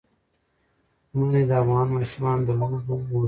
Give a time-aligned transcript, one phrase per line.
[1.17, 3.19] منی د افغان ماشومانو د لوبو موضوع ده.